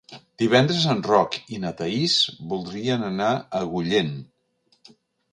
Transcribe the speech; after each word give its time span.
Divendres 0.43 0.85
en 0.93 1.01
Roc 1.07 1.35
i 1.55 1.59
na 1.65 1.71
Thaís 1.81 2.15
voldrien 2.53 3.03
anar 3.09 3.27
a 3.35 3.43
Agullent. 3.61 4.09